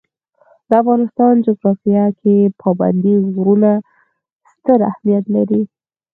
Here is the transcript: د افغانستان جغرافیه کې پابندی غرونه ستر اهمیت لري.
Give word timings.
د 0.67 0.69
افغانستان 0.81 1.33
جغرافیه 1.45 2.05
کې 2.19 2.35
پابندی 2.61 3.15
غرونه 3.33 3.71
ستر 4.51 4.79
اهمیت 4.91 5.25
لري. 5.35 5.61